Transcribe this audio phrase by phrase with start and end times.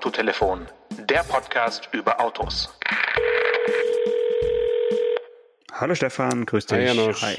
[0.00, 0.66] Autotelefon,
[1.10, 2.74] der Podcast über Autos.
[5.72, 6.78] Hallo Stefan, grüß dich.
[6.78, 7.20] Hi, Janosch.
[7.20, 7.36] Hi.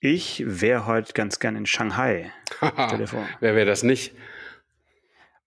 [0.00, 2.32] Ich wäre heute ganz gern in Shanghai.
[2.90, 3.24] Telefon.
[3.38, 4.16] Wer wäre das nicht?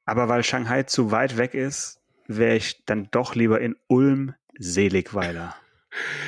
[0.06, 5.58] Aber weil Shanghai zu weit weg ist, wäre ich dann doch lieber in Ulm Seligweiler.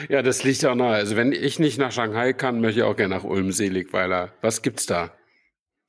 [0.09, 0.95] Ja, das liegt auch nahe.
[0.95, 4.33] Also wenn ich nicht nach Shanghai kann, möchte ich auch gerne nach Ulm Seligweiler.
[4.41, 5.13] Was gibt's da?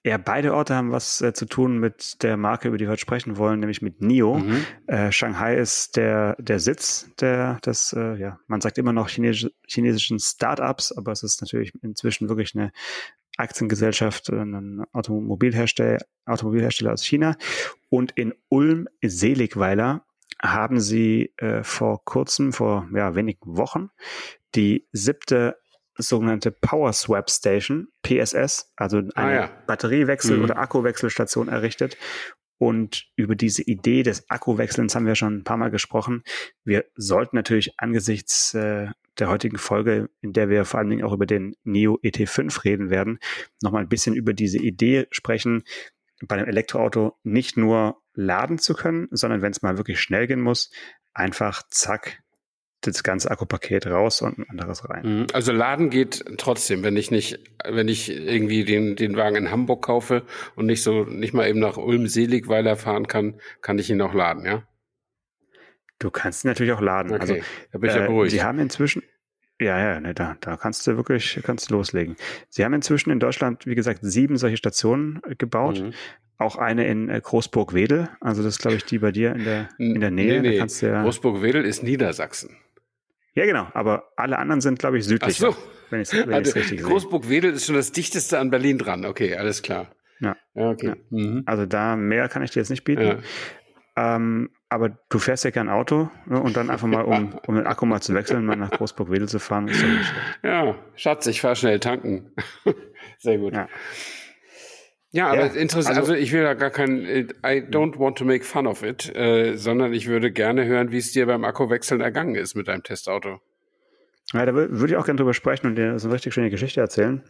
[0.04, 3.00] Ja, beide Orte haben was äh, zu tun mit der Marke, über die wir heute
[3.00, 4.38] sprechen wollen, nämlich mit NIO.
[4.38, 4.66] Mhm.
[4.88, 9.48] Äh, Shanghai ist der, der Sitz der, des, äh, ja, man sagt immer noch chinesisch,
[9.68, 12.72] chinesischen Startups, aber es ist natürlich inzwischen wirklich eine
[13.36, 17.36] Aktiengesellschaft, äh, ein Automobilhersteller, Automobilhersteller aus China.
[17.88, 20.04] Und in Ulm Seligweiler
[20.42, 23.90] haben sie äh, vor kurzem, vor ja, wenigen Wochen,
[24.56, 25.61] die siebte
[25.96, 29.50] sogenannte Power Swap Station, PSS, also eine Ah, ja.
[29.66, 30.44] Batteriewechsel- Mhm.
[30.44, 31.96] oder Akkuwechselstation errichtet.
[32.58, 36.22] Und über diese Idee des Akkuwechselns haben wir schon ein paar Mal gesprochen.
[36.64, 38.86] Wir sollten natürlich angesichts äh,
[39.18, 42.88] der heutigen Folge, in der wir vor allen Dingen auch über den Neo ET5 reden
[42.88, 43.18] werden,
[43.62, 45.64] nochmal ein bisschen über diese Idee sprechen,
[46.24, 50.40] bei einem Elektroauto nicht nur laden zu können, sondern wenn es mal wirklich schnell gehen
[50.40, 50.70] muss,
[51.12, 52.20] einfach zack,
[52.82, 55.20] das ganze Akkupaket raus und ein anderes rein.
[55.20, 55.26] Mhm.
[55.32, 59.82] Also Laden geht trotzdem, wenn ich nicht, wenn ich irgendwie den, den Wagen in Hamburg
[59.82, 60.22] kaufe
[60.56, 64.14] und nicht so, nicht mal eben nach Ulm Seligweiler fahren kann, kann ich ihn auch
[64.14, 64.64] laden, ja?
[65.98, 67.12] Du kannst ihn natürlich auch laden.
[67.12, 67.34] Okay, Also
[67.70, 68.32] da bin ich ja Äh, beruhigt.
[68.32, 69.02] Sie haben inzwischen,
[69.60, 72.16] ja, ja, ne, da, da kannst du wirklich, kannst du loslegen.
[72.48, 75.80] Sie haben inzwischen in Deutschland, wie gesagt, sieben solche Stationen gebaut.
[75.80, 75.92] Mhm.
[76.38, 78.08] Auch eine in äh, Großburg-Wedel.
[78.20, 80.42] Also das ist, glaube ich, die bei dir in der, in der Nähe.
[80.42, 80.88] Nee, nee.
[80.88, 82.56] ja, Großburg-Wedel ist Niedersachsen.
[83.34, 83.68] Ja, genau.
[83.74, 85.38] Aber alle anderen sind, glaube ich, Ach südlich.
[85.38, 85.56] so.
[85.90, 86.78] Wenn ich es Also, richtig sehe.
[86.82, 89.04] Großburg-Wedel ist schon das dichteste an Berlin dran.
[89.04, 89.94] Okay, alles klar.
[90.20, 90.36] Ja.
[90.54, 90.86] Ja, okay.
[90.88, 90.94] Ja.
[91.10, 91.42] Mhm.
[91.46, 93.02] Also da mehr kann ich dir jetzt nicht bieten.
[93.02, 93.18] Ja.
[94.16, 97.66] Ähm, aber du fährst ja kein Auto ne, und dann einfach mal, um, um den
[97.66, 100.24] Akku mal zu wechseln, mal nach Großburg-Wedel zu fahren, ist doch nicht schlecht.
[100.42, 102.32] Ja, Schatz, ich fahr schnell tanken.
[103.18, 103.52] Sehr gut.
[103.52, 103.68] Ja.
[105.12, 105.96] Ja, aber Ja, interessant.
[105.98, 109.14] also- Also, ich will da gar kein, I don't want to make fun of it,
[109.14, 112.82] äh, sondern ich würde gerne hören, wie es dir beim Akkuwechseln ergangen ist mit deinem
[112.82, 113.40] Testauto.
[114.32, 116.48] Ja, da wür- würde ich auch gerne drüber sprechen und dir so eine richtig schöne
[116.48, 117.22] Geschichte erzählen.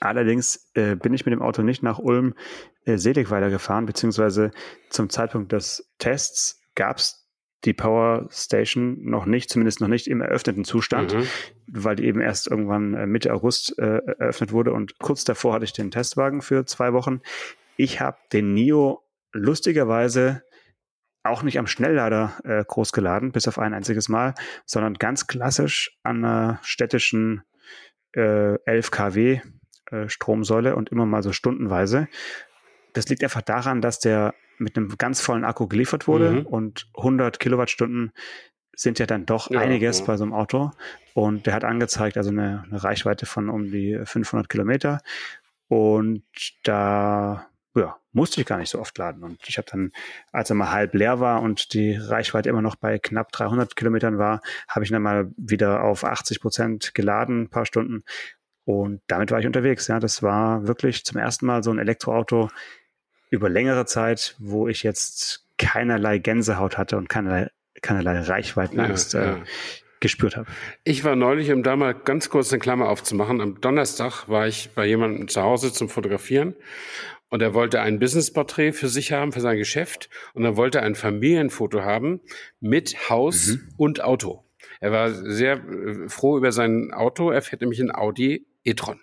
[0.00, 2.34] Allerdings äh, bin ich mit dem Auto nicht nach Ulm
[2.84, 4.50] äh, Seligweiler gefahren, beziehungsweise
[4.90, 7.25] zum Zeitpunkt des Tests gab es
[7.64, 11.26] die Power Station noch nicht, zumindest noch nicht im eröffneten Zustand, Mhm.
[11.66, 15.64] weil die eben erst irgendwann äh, Mitte August äh, eröffnet wurde und kurz davor hatte
[15.64, 17.20] ich den Testwagen für zwei Wochen.
[17.76, 19.02] Ich habe den NIO
[19.32, 20.42] lustigerweise
[21.24, 24.34] auch nicht am Schnelllader äh, groß geladen, bis auf ein einziges Mal,
[24.64, 27.42] sondern ganz klassisch an einer städtischen
[28.14, 29.40] äh, 11 kW
[29.90, 32.06] äh, Stromsäule und immer mal so stundenweise.
[32.92, 36.46] Das liegt einfach daran, dass der mit einem ganz vollen Akku geliefert wurde Mhm.
[36.46, 38.12] und 100 Kilowattstunden
[38.74, 40.04] sind ja dann doch Ja, einiges ja.
[40.06, 40.70] bei so einem Auto.
[41.14, 45.00] Und der hat angezeigt, also eine, eine Reichweite von um die 500 Kilometer.
[45.68, 46.22] Und
[46.64, 49.22] da ja, musste ich gar nicht so oft laden.
[49.22, 49.92] Und ich habe dann,
[50.32, 54.18] als er mal halb leer war und die Reichweite immer noch bei knapp 300 Kilometern
[54.18, 58.04] war, habe ich dann mal wieder auf 80 Prozent geladen, ein paar Stunden.
[58.64, 59.86] Und damit war ich unterwegs.
[59.88, 62.50] Ja, das war wirklich zum ersten Mal so ein Elektroauto
[63.36, 67.50] über längere Zeit, wo ich jetzt keinerlei Gänsehaut hatte und keinerlei,
[67.82, 69.42] keinerlei Reichweitenangst Ja, äh, ja.
[70.00, 70.48] gespürt habe.
[70.84, 74.70] Ich war neulich, um da mal ganz kurz eine Klammer aufzumachen, am Donnerstag war ich
[74.74, 76.54] bei jemandem zu Hause zum Fotografieren
[77.28, 80.94] und er wollte ein Businessporträt für sich haben, für sein Geschäft und er wollte ein
[80.94, 82.20] Familienfoto haben
[82.60, 84.44] mit Haus und Auto.
[84.80, 89.00] Er war sehr äh, froh über sein Auto, er fährt nämlich ein Audi e-tron.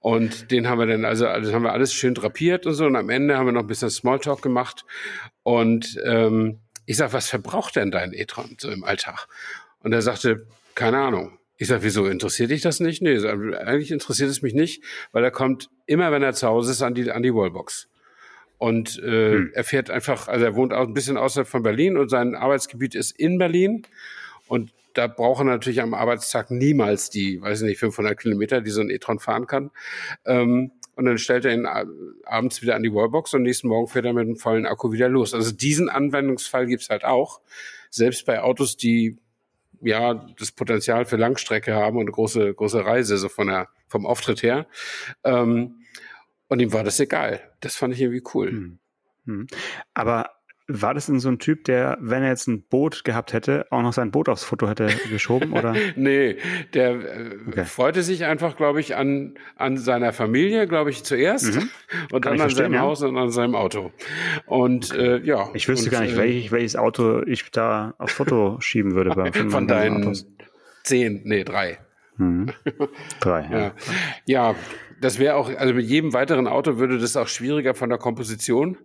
[0.00, 2.86] Und den haben wir dann, also das haben wir alles schön drapiert und so.
[2.86, 4.84] Und am Ende haben wir noch ein bisschen Smalltalk gemacht.
[5.42, 9.26] Und ähm, ich sag, was verbraucht denn dein e-tron so im Alltag?
[9.80, 11.38] Und er sagte, keine Ahnung.
[11.58, 13.00] Ich sag, wieso interessiert dich das nicht?
[13.00, 16.82] Nee, eigentlich interessiert es mich nicht, weil er kommt immer, wenn er zu Hause ist,
[16.82, 17.88] an die, an die Wallbox.
[18.58, 19.50] Und äh, Hm.
[19.54, 22.94] er fährt einfach, also er wohnt auch ein bisschen außerhalb von Berlin und sein Arbeitsgebiet
[22.94, 23.82] ist in Berlin.
[24.48, 28.70] Und da braucht er natürlich am Arbeitstag niemals die, weiß ich nicht, 500 Kilometer, die
[28.70, 29.70] so ein e-tron fahren kann.
[30.24, 31.66] Ähm, und dann stellt er ihn
[32.24, 35.10] abends wieder an die Wallbox und nächsten Morgen fährt er mit einem vollen Akku wieder
[35.10, 35.34] los.
[35.34, 37.42] Also diesen Anwendungsfall gibt's halt auch.
[37.90, 39.18] Selbst bei Autos, die
[39.82, 44.06] ja das Potenzial für Langstrecke haben und eine große, große Reise, so von der, vom
[44.06, 44.66] Auftritt her.
[45.22, 45.82] Ähm,
[46.48, 47.40] und ihm war das egal.
[47.60, 48.48] Das fand ich irgendwie cool.
[48.48, 48.78] Hm.
[49.26, 49.46] Hm.
[49.92, 50.35] Aber
[50.68, 53.82] war das denn so ein Typ, der, wenn er jetzt ein Boot gehabt hätte, auch
[53.82, 55.74] noch sein Boot aufs Foto hätte geschoben, oder?
[55.94, 56.36] nee,
[56.74, 57.64] der äh, okay.
[57.64, 61.68] freute sich einfach, glaube ich, an, an seiner Familie, glaube ich, zuerst mhm.
[62.12, 62.80] und Kann dann an seinem ja.
[62.80, 63.92] Haus und an seinem Auto.
[64.46, 65.48] Und äh, ja.
[65.54, 69.10] Ich wüsste und, gar nicht, äh, welch, welches Auto ich da aufs Foto schieben würde.
[69.10, 70.26] Beim von deinen Autos.
[70.82, 71.78] zehn, nee, drei.
[72.16, 72.50] Mhm.
[73.20, 73.58] Drei, ja.
[73.58, 73.72] ja.
[74.26, 74.54] ja
[75.00, 78.78] das wäre auch, also mit jedem weiteren Auto würde das auch schwieriger von der Komposition.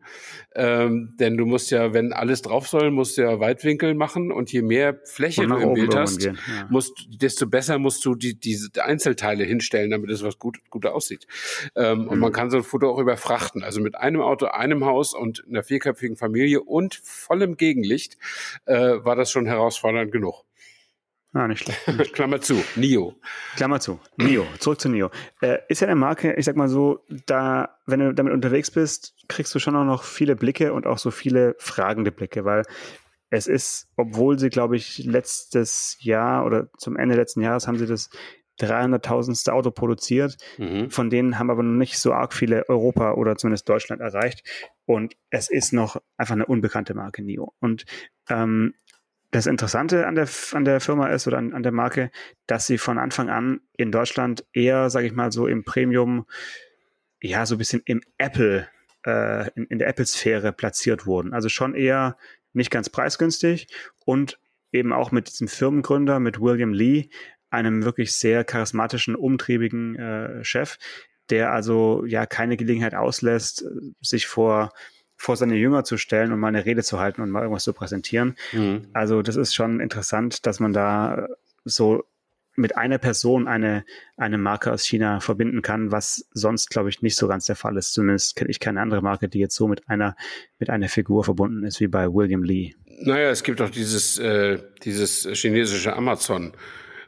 [0.53, 4.51] Ähm, denn du musst ja, wenn alles drauf soll, musst du ja Weitwinkel machen und
[4.51, 6.33] je mehr Fläche du im Bild hast, ja.
[6.69, 11.25] musst, desto besser musst du die, diese Einzelteile hinstellen, damit es was gut, gut aussieht.
[11.75, 12.07] Ähm, mhm.
[12.09, 13.63] Und man kann so ein Foto auch überfrachten.
[13.63, 18.17] Also mit einem Auto, einem Haus und einer vierköpfigen Familie und vollem Gegenlicht
[18.65, 20.43] äh, war das schon herausfordernd genug.
[21.33, 22.13] Ah, nicht schlecht.
[22.13, 23.15] Klammer zu, Nio.
[23.55, 24.45] Klammer zu, Nio.
[24.59, 25.11] Zurück zu Nio.
[25.41, 29.15] Äh, ist ja eine Marke, ich sag mal so, da, wenn du damit unterwegs bist,
[29.29, 32.63] kriegst du schon auch noch viele Blicke und auch so viele fragende Blicke, weil
[33.29, 37.87] es ist, obwohl sie, glaube ich, letztes Jahr oder zum Ende letzten Jahres haben sie
[37.87, 38.09] das
[38.59, 39.49] 300.000.
[39.49, 40.37] Auto produziert.
[40.57, 40.89] Mhm.
[40.91, 44.47] Von denen haben aber noch nicht so arg viele Europa oder zumindest Deutschland erreicht.
[44.85, 47.53] Und es ist noch einfach eine unbekannte Marke NIO.
[47.59, 47.85] Und
[48.29, 48.73] ähm,
[49.31, 52.11] das Interessante an der, an der Firma ist oder an, an der Marke,
[52.47, 56.25] dass sie von Anfang an in Deutschland eher, sage ich mal, so im Premium,
[57.21, 58.67] ja, so ein bisschen im Apple,
[59.05, 61.33] äh, in, in der Apple-Sphäre platziert wurden.
[61.33, 62.17] Also schon eher
[62.53, 63.67] nicht ganz preisgünstig
[64.05, 64.37] und
[64.73, 67.09] eben auch mit diesem Firmengründer, mit William Lee,
[67.49, 70.77] einem wirklich sehr charismatischen, umtriebigen äh, Chef,
[71.29, 73.65] der also ja keine Gelegenheit auslässt,
[74.01, 74.71] sich vor
[75.21, 77.73] vor seine Jünger zu stellen und mal eine Rede zu halten und mal irgendwas zu
[77.73, 78.35] präsentieren.
[78.53, 78.87] Mhm.
[78.93, 81.27] Also das ist schon interessant, dass man da
[81.63, 82.03] so
[82.55, 83.85] mit einer Person eine,
[84.17, 87.77] eine Marke aus China verbinden kann, was sonst, glaube ich, nicht so ganz der Fall
[87.77, 87.93] ist.
[87.93, 90.15] Zumindest kenne ich keine andere Marke, die jetzt so mit einer,
[90.57, 92.73] mit einer Figur verbunden ist wie bei William Lee.
[93.03, 96.53] Naja, es gibt auch dieses, äh, dieses chinesische Amazon.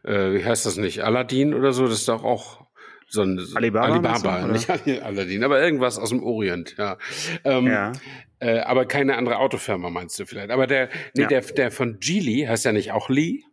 [0.03, 1.03] Äh, wie heißt das nicht?
[1.03, 1.87] Aladdin oder so?
[1.87, 2.62] Das ist doch auch
[3.07, 6.97] so ein Alibaba, Alibaba nicht Aladdin, aber irgendwas aus dem Orient, ja.
[7.43, 7.91] Ähm, ja.
[8.39, 10.51] Äh, aber keine andere Autofirma meinst du vielleicht.
[10.51, 11.27] Aber der, nee, ja.
[11.27, 13.43] der, der von Geely heißt ja nicht auch Lee?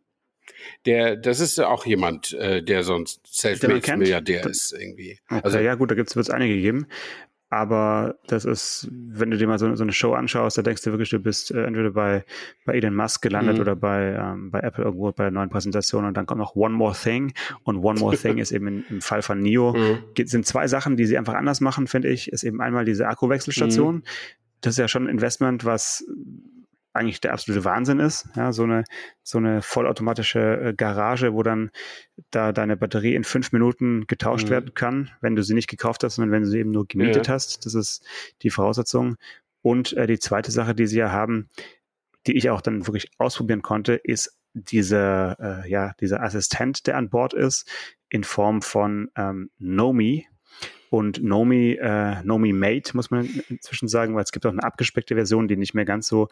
[0.85, 5.19] Der, das ist ja auch jemand, äh, der sonst Selfmade-Milliardär ist irgendwie.
[5.29, 6.87] Okay, also ja gut, da gibt es einige geben.
[7.53, 10.93] Aber das ist, wenn du dir mal so, so eine Show anschaust, da denkst du
[10.93, 12.25] wirklich, du bist äh, entweder bei,
[12.65, 13.63] bei Elon Musk gelandet mhm.
[13.63, 16.75] oder bei, ähm, bei Apple irgendwo bei der neuen Präsentation und dann kommt noch One
[16.75, 17.33] More Thing
[17.65, 20.27] und One More Thing ist eben in, im Fall von NIO, mhm.
[20.27, 23.97] sind zwei Sachen, die sie einfach anders machen, finde ich, ist eben einmal diese Akkuwechselstation.
[23.97, 24.03] Mhm.
[24.61, 26.05] Das ist ja schon ein Investment, was
[26.93, 28.29] eigentlich der absolute Wahnsinn ist.
[28.35, 28.85] Ja, so eine,
[29.23, 31.71] so eine vollautomatische äh, Garage, wo dann
[32.31, 34.51] da deine Batterie in fünf Minuten getauscht mhm.
[34.51, 37.29] werden kann, wenn du sie nicht gekauft hast, sondern wenn du sie eben nur gemietet
[37.29, 37.35] ja.
[37.35, 37.65] hast.
[37.65, 38.05] Das ist
[38.43, 39.17] die Voraussetzung.
[39.63, 41.49] Und äh, die zweite Sache, die sie ja haben,
[42.27, 47.09] die ich auch dann wirklich ausprobieren konnte, ist dieser, äh, ja, dieser Assistent, der an
[47.09, 47.71] Bord ist,
[48.09, 50.27] in Form von ähm, Nomi.
[50.91, 55.15] Und Nomi, äh, Nomi Mate, muss man inzwischen sagen, weil es gibt auch eine abgespeckte
[55.15, 56.29] Version, die nicht mehr ganz so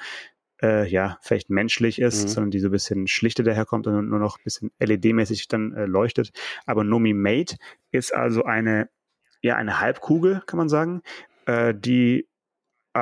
[0.62, 2.28] äh, ja, vielleicht menschlich ist, mhm.
[2.28, 5.86] sondern die so ein bisschen schlichter daherkommt und nur noch ein bisschen LED-mäßig dann äh,
[5.86, 6.32] leuchtet.
[6.66, 7.56] Aber Nomi Mate
[7.90, 8.88] ist also eine,
[9.40, 11.02] ja, eine Halbkugel, kann man sagen,
[11.46, 12.26] äh, die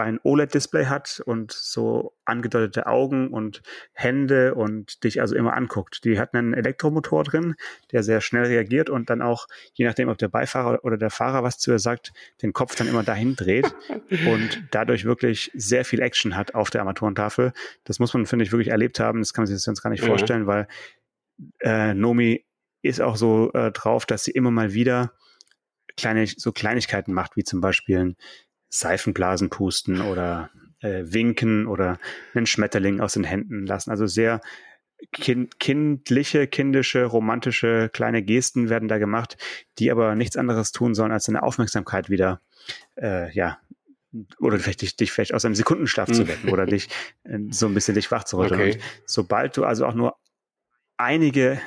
[0.00, 3.62] ein OLED-Display hat und so angedeutete Augen und
[3.92, 6.04] Hände und dich also immer anguckt.
[6.04, 7.54] Die hat einen Elektromotor drin,
[7.92, 11.42] der sehr schnell reagiert und dann auch, je nachdem, ob der Beifahrer oder der Fahrer
[11.42, 12.12] was zu ihr sagt,
[12.42, 13.74] den Kopf dann immer dahin dreht
[14.10, 17.52] und dadurch wirklich sehr viel Action hat auf der Armaturentafel.
[17.84, 19.20] Das muss man, finde ich, wirklich erlebt haben.
[19.20, 20.08] Das kann man sich sonst gar nicht ja.
[20.08, 20.66] vorstellen, weil
[21.60, 22.44] äh, Nomi
[22.82, 25.12] ist auch so äh, drauf, dass sie immer mal wieder
[25.96, 28.16] kleine, so Kleinigkeiten macht, wie zum Beispiel ein
[28.78, 31.98] Seifenblasen pusten oder äh, winken oder
[32.34, 33.90] einen Schmetterling aus den Händen lassen.
[33.90, 34.40] Also sehr
[35.12, 39.36] kind, kindliche, kindische, romantische kleine Gesten werden da gemacht,
[39.78, 42.40] die aber nichts anderes tun sollen, als eine Aufmerksamkeit wieder,
[42.96, 43.58] äh, ja,
[44.38, 46.88] oder vielleicht dich, dich vielleicht aus einem Sekundenschlaf zu wecken oder dich
[47.24, 48.60] äh, so ein bisschen dich wach zu rütteln.
[48.60, 48.80] Okay.
[49.06, 50.16] sobald du also auch nur
[50.96, 51.60] einige,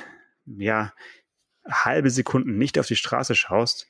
[0.46, 0.92] ja,
[1.68, 3.86] halbe Sekunden nicht auf die Straße schaust,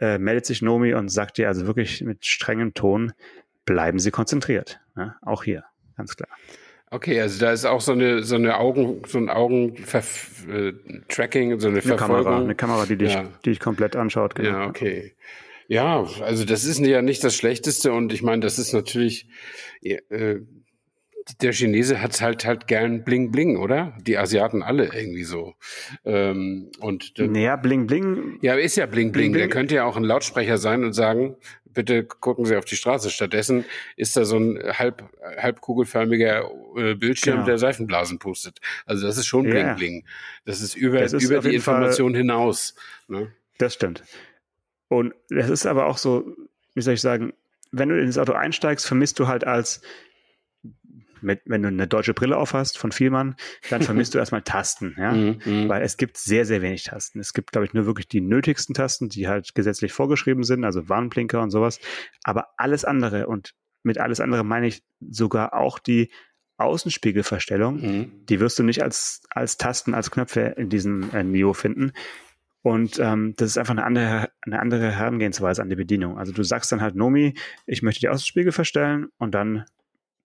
[0.00, 3.12] äh, meldet sich Nomi und sagt dir also wirklich mit strengem Ton,
[3.64, 4.80] bleiben Sie konzentriert.
[4.96, 5.64] Ja, auch hier,
[5.96, 6.28] ganz klar.
[6.92, 9.92] Okay, also da ist auch so eine so eine Augen so ein Augentracking,
[11.52, 12.24] äh, so eine, eine Verfolgung.
[12.24, 13.28] Kamera, eine Kamera, die dich, ja.
[13.44, 14.34] die dich komplett anschaut.
[14.34, 14.50] Genau.
[14.50, 15.14] Ja, okay.
[15.68, 19.28] Ja, also das ist ja nicht das Schlechteste und ich meine, das ist natürlich
[19.82, 20.40] äh,
[21.38, 23.96] der Chinese hat's halt halt gern Bling Bling, oder?
[24.00, 25.54] Die Asiaten alle irgendwie so.
[26.04, 28.38] Ähm, und naja, Bling Bling.
[28.42, 29.12] Ja, ist ja Bling Bling.
[29.12, 29.40] Bling, Bling.
[29.40, 31.36] Der könnte ja auch ein Lautsprecher sein und sagen,
[31.72, 33.10] bitte gucken Sie auf die Straße.
[33.10, 33.64] Stattdessen
[33.96, 35.04] ist da so ein halb,
[35.36, 37.46] halbkugelförmiger äh, Bildschirm, genau.
[37.46, 38.60] der Seifenblasen pustet.
[38.86, 39.44] Also das ist schon.
[39.44, 40.04] Bling Bling.
[40.44, 42.74] Das ist über, das ist über die Information Fall, hinaus.
[43.08, 43.32] Ne?
[43.58, 44.02] Das stimmt.
[44.88, 46.36] Und das ist aber auch so,
[46.74, 47.32] wie soll ich sagen,
[47.72, 49.80] wenn du in das Auto einsteigst, vermisst du halt als
[51.22, 53.36] mit, wenn du eine deutsche Brille aufhast von Vielmann,
[53.68, 55.68] dann vermisst du erstmal Tasten, ja, mm, mm.
[55.68, 57.20] weil es gibt sehr, sehr wenig Tasten.
[57.20, 60.88] Es gibt, glaube ich, nur wirklich die nötigsten Tasten, die halt gesetzlich vorgeschrieben sind, also
[60.88, 61.80] Warnblinker und sowas.
[62.24, 66.10] Aber alles andere und mit alles andere meine ich sogar auch die
[66.58, 68.26] Außenspiegelverstellung, mm.
[68.28, 71.92] die wirst du nicht als, als Tasten, als Knöpfe in diesem äh, Neo finden.
[72.62, 76.18] Und ähm, das ist einfach eine andere, eine andere Herangehensweise an die Bedienung.
[76.18, 77.34] Also du sagst dann halt, Nomi,
[77.66, 79.64] ich möchte die Außenspiegel verstellen und dann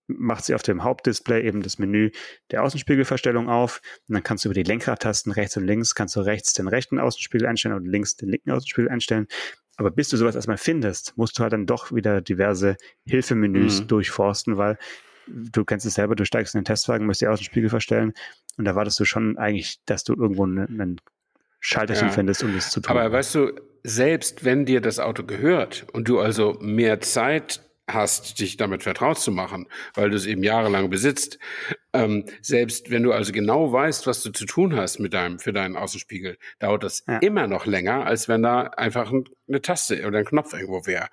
[0.07, 2.11] macht sie auf dem Hauptdisplay eben das Menü
[2.51, 6.21] der Außenspiegelverstellung auf und dann kannst du über die Lenkradtasten rechts und links, kannst du
[6.21, 9.27] rechts den rechten Außenspiegel einstellen und links den linken Außenspiegel einstellen.
[9.77, 13.87] Aber bis du sowas erstmal findest, musst du halt dann doch wieder diverse Hilfemenüs mhm.
[13.87, 14.77] durchforsten, weil
[15.27, 18.13] du kennst es selber, du steigst in den Testwagen, musst die Außenspiegel verstellen
[18.57, 21.01] und da erwartest du schon eigentlich, dass du irgendwo einen, einen
[21.59, 22.13] Schalterchen ja.
[22.13, 22.95] findest, um das zu tun.
[22.95, 28.39] Aber weißt du, selbst wenn dir das Auto gehört und du also mehr Zeit hast,
[28.39, 31.37] dich damit vertraut zu machen, weil du es eben jahrelang besitzt.
[31.93, 35.53] Ähm, selbst wenn du also genau weißt, was du zu tun hast mit deinem, für
[35.53, 37.19] deinen Außenspiegel, dauert das ja.
[37.19, 39.11] immer noch länger, als wenn da einfach
[39.47, 41.07] eine Taste oder ein Knopf irgendwo wäre.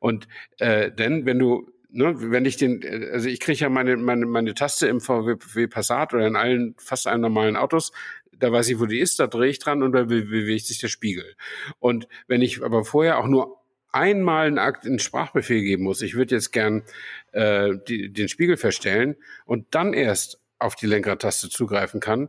[0.00, 0.28] Und
[0.58, 4.54] äh, denn wenn du Ne, wenn ich den, also ich kriege ja meine, meine, meine
[4.54, 7.92] Taste im VW Passat oder in allen, fast allen normalen Autos,
[8.32, 10.88] da weiß ich, wo die ist, da drehe ich dran und da bewegt sich der
[10.88, 11.36] Spiegel.
[11.78, 13.63] Und wenn ich aber vorher auch nur
[13.94, 16.82] einmal einen Akt in Sprachbefehl geben muss, ich würde jetzt gern
[17.32, 22.28] äh, die, den Spiegel verstellen und dann erst auf die Lenkradtaste zugreifen kann,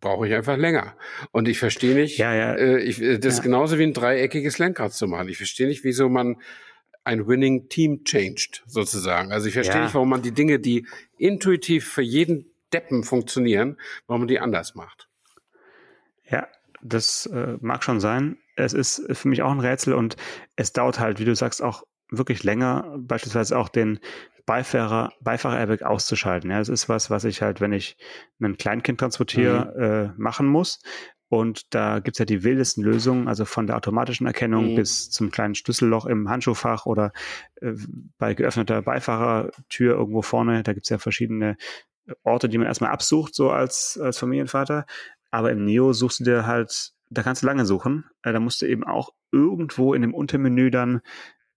[0.00, 0.96] brauche ich einfach länger.
[1.32, 2.54] Und ich verstehe nicht, ja, ja.
[2.54, 3.38] Äh, ich, äh, das ja.
[3.38, 5.28] ist genauso wie ein dreieckiges Lenkrad zu machen.
[5.28, 6.40] Ich verstehe nicht, wieso man
[7.04, 9.32] ein Winning Team changed, sozusagen.
[9.32, 9.82] Also ich verstehe ja.
[9.84, 10.86] nicht, warum man die Dinge, die
[11.18, 15.08] intuitiv für jeden Deppen funktionieren, warum man die anders macht.
[16.30, 16.46] Ja,
[16.82, 20.16] das äh, mag schon sein es ist für mich auch ein Rätsel und
[20.56, 24.00] es dauert halt, wie du sagst, auch wirklich länger, beispielsweise auch den
[24.46, 26.50] Beifahrer, Beifahrer-Airbag auszuschalten.
[26.50, 27.96] Ja, es ist was, was ich halt, wenn ich
[28.40, 29.82] ein Kleinkind transportiere, mhm.
[29.82, 30.80] äh, machen muss.
[31.28, 34.74] Und da gibt's ja die wildesten Lösungen, also von der automatischen Erkennung mhm.
[34.74, 37.12] bis zum kleinen Schlüsselloch im Handschuhfach oder
[37.60, 37.74] äh,
[38.18, 40.64] bei geöffneter Beifahrertür irgendwo vorne.
[40.64, 41.56] Da gibt's ja verschiedene
[42.24, 44.86] Orte, die man erstmal absucht, so als, als Familienvater.
[45.30, 48.04] Aber im Neo suchst du dir halt da kannst du lange suchen.
[48.22, 51.00] Äh, da musst du eben auch irgendwo in dem Untermenü dann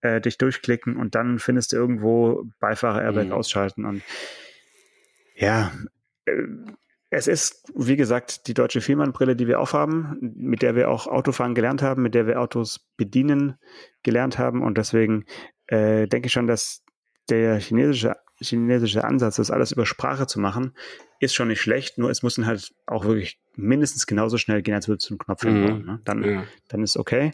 [0.02, 3.32] äh, dich durchklicken und dann findest du irgendwo Beifahrer-Airbag mhm.
[3.32, 3.86] ausschalten.
[3.86, 4.02] Und
[5.36, 5.72] ja,
[6.26, 6.34] äh,
[7.10, 11.54] es ist, wie gesagt, die deutsche Vielmann-Brille, die wir aufhaben, mit der wir auch Autofahren
[11.54, 13.60] gelernt haben, mit der wir Autos bedienen
[14.02, 14.64] gelernt haben.
[14.64, 15.26] Und deswegen
[15.68, 16.84] äh, denke ich schon, dass
[17.30, 20.76] der chinesische chinesische Ansatz, das alles über Sprache zu machen,
[21.20, 24.74] ist schon nicht schlecht, nur es muss dann halt auch wirklich mindestens genauso schnell gehen,
[24.74, 25.86] als würde es zum Knopf mhm.
[25.86, 26.00] ne?
[26.04, 26.44] dann, ja.
[26.68, 27.32] dann ist okay.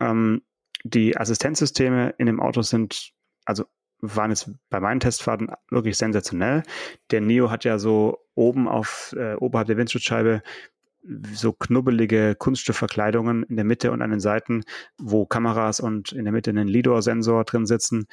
[0.00, 0.42] Ähm,
[0.84, 3.12] die Assistenzsysteme in dem Auto sind,
[3.44, 3.64] also
[4.00, 6.62] waren jetzt bei meinen Testfahrten wirklich sensationell.
[7.10, 10.42] Der Neo hat ja so oben auf, äh, oberhalb der Windschutzscheibe
[11.32, 14.64] so knubbelige Kunststoffverkleidungen in der Mitte und an den Seiten,
[14.98, 18.06] wo Kameras und in der Mitte einen Lidar-Sensor drin sitzen.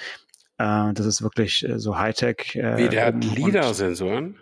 [0.58, 2.56] Äh, das ist wirklich äh, so Hightech.
[2.56, 4.38] Äh, Wie, der hat LIDAR-Sensoren?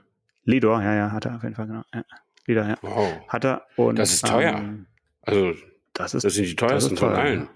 [0.45, 1.83] LIDAR, ja, ja, hat er auf jeden Fall, genau.
[1.93, 2.03] Ja.
[2.49, 2.77] LIDAR, ja.
[2.81, 3.27] Wow.
[3.27, 3.65] Hat er.
[3.75, 4.55] Und, das ist teuer.
[4.55, 4.85] Ähm,
[5.21, 5.53] also,
[5.93, 7.49] das, ist, das sind die teuersten teuer, von allen.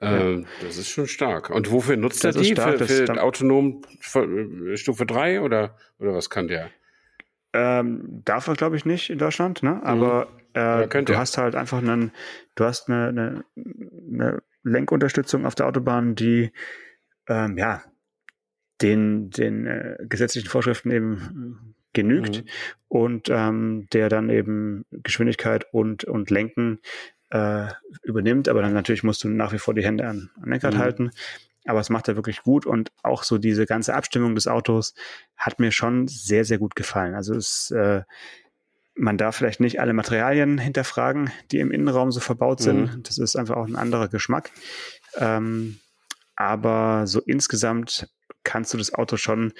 [0.00, 0.18] Ja.
[0.18, 1.50] Ähm, das ist schon stark.
[1.50, 2.52] Und wofür nutzt das er die?
[2.52, 3.82] Stark, für, für autonom
[4.14, 6.70] äh, Stufe 3 oder, oder was kann der?
[7.52, 9.80] Ähm, darf er, glaube ich, nicht in Deutschland, ne?
[9.82, 10.90] aber mhm.
[10.92, 12.12] äh, du hast halt einfach einen,
[12.54, 16.52] du hast eine, eine, eine Lenkunterstützung auf der Autobahn, die
[17.26, 17.82] ähm, ja
[18.82, 22.50] den, den äh, gesetzlichen Vorschriften eben genügt mhm.
[22.88, 26.80] und ähm, der dann eben Geschwindigkeit und, und Lenken
[27.30, 27.68] äh,
[28.02, 28.48] übernimmt.
[28.48, 30.78] Aber dann natürlich musst du nach wie vor die Hände an, an Lenkrad mhm.
[30.78, 31.10] halten.
[31.66, 34.94] Aber es macht er wirklich gut und auch so diese ganze Abstimmung des Autos
[35.36, 37.14] hat mir schon sehr, sehr gut gefallen.
[37.14, 38.02] Also es, äh,
[38.94, 42.96] man darf vielleicht nicht alle Materialien hinterfragen, die im Innenraum so verbaut sind.
[42.96, 43.02] Mhm.
[43.02, 44.50] Das ist einfach auch ein anderer Geschmack.
[45.16, 45.78] Ähm,
[46.36, 48.08] aber so insgesamt
[48.44, 49.52] kannst du das Auto schon,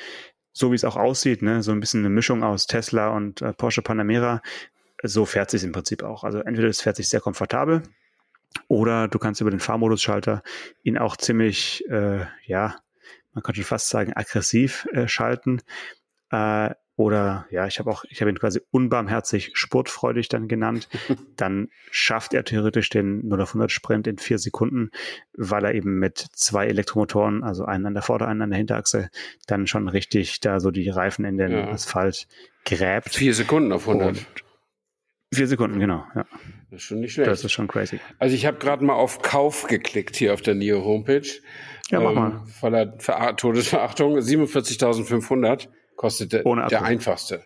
[0.59, 3.53] so wie es auch aussieht, ne, so ein bisschen eine Mischung aus Tesla und äh,
[3.53, 4.43] Porsche Panamera,
[5.05, 6.25] so fährt sich im Prinzip auch.
[6.25, 7.83] Also entweder es fährt sich sehr komfortabel
[8.67, 10.43] oder du kannst über den Fahrmodusschalter
[10.83, 12.77] ihn auch ziemlich, äh, ja,
[13.33, 15.61] man kann schon fast sagen, aggressiv äh, schalten.
[16.33, 20.89] Äh, oder ja, ich habe auch, ich habe ihn quasi unbarmherzig sportfreudig dann genannt,
[21.37, 24.91] dann schafft er theoretisch den 0 auf 100 Sprint in vier Sekunden,
[25.33, 29.11] weil er eben mit zwei Elektromotoren, also einen an der Vorder-, einen an der Hinterachse,
[29.47, 31.69] dann schon richtig da so die Reifen in den ja.
[31.69, 32.27] Asphalt
[32.65, 33.15] gräbt.
[33.15, 34.09] Vier Sekunden auf 100.
[34.09, 34.27] Und
[35.33, 36.27] vier Sekunden, genau, ja.
[36.73, 37.31] Das ist schon nicht schlecht.
[37.31, 38.01] Das ist schon crazy.
[38.19, 41.29] Also ich habe gerade mal auf Kauf geklickt hier auf der NIO Homepage.
[41.91, 42.43] Ja, mach ähm, mal.
[42.59, 44.19] Voller Ver Todesverachtung.
[44.19, 46.71] 47.500 kostet der, ohne Akku.
[46.71, 47.45] der einfachste.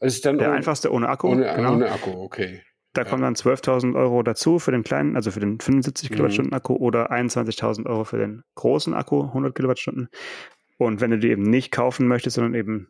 [0.00, 1.28] ist dann der ohne, einfachste ohne Akku.
[1.28, 1.72] Ohne, genau.
[1.72, 2.60] ohne Akku, okay.
[2.92, 3.08] Da ja.
[3.08, 6.14] kommen dann 12.000 Euro dazu für den kleinen, also für den 75 mhm.
[6.14, 10.08] Kilowattstunden Akku oder 21.000 Euro für den großen Akku, 100 Kilowattstunden.
[10.76, 12.88] Und wenn du die eben nicht kaufen möchtest, sondern eben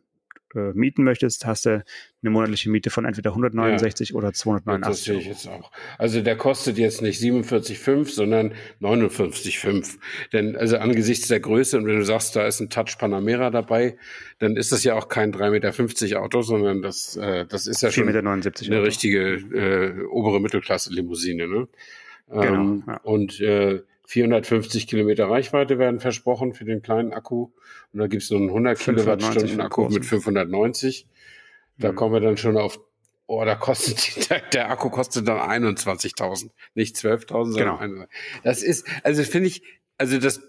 [0.54, 1.84] äh, mieten möchtest, hast du
[2.22, 4.16] eine monatliche Miete von entweder 169 ja.
[4.16, 4.88] oder 289.
[4.88, 5.70] Das sehe ich jetzt auch.
[5.98, 9.98] Also der kostet jetzt nicht 47,5, sondern 59,5.
[10.32, 13.96] Denn also angesichts der Größe und wenn du sagst, da ist ein Touch Panamera dabei,
[14.38, 17.90] dann ist das ja auch kein 3,50 Meter Auto, sondern das, äh, das ist ja
[17.90, 18.18] schon eine
[18.80, 18.82] Auto.
[18.82, 21.46] richtige äh, obere Mittelklasse-Limousine.
[21.46, 21.68] Ne?
[22.28, 22.46] Genau.
[22.46, 22.96] Ähm, ja.
[23.02, 27.50] Und äh, 450 Kilometer Reichweite werden versprochen für den kleinen Akku.
[27.92, 31.06] Und da gibt es so einen 100 Kilowattstunden Akku mit 590.
[31.76, 31.96] Da mhm.
[31.96, 32.80] kommen wir dann schon auf,
[33.26, 38.04] oh, da kostet, der, der Akku kostet dann 21.000, nicht 12.000, sondern genau.
[38.44, 39.62] Das ist, also finde ich,
[39.98, 40.40] also das,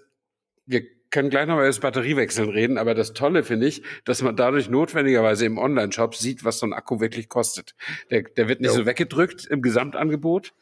[0.65, 4.21] wir können gleich noch mal über das Batteriewechseln reden, aber das Tolle finde ich, dass
[4.21, 7.75] man dadurch notwendigerweise im Online-Shop sieht, was so ein Akku wirklich kostet.
[8.09, 8.77] Der, der wird nicht jo.
[8.77, 10.53] so weggedrückt im Gesamtangebot,